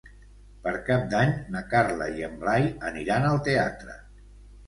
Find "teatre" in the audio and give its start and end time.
3.49-3.99